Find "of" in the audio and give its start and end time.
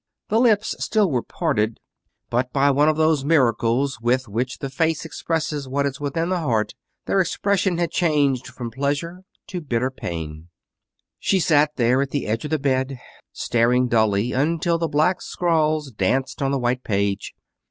2.89-2.97, 12.45-12.49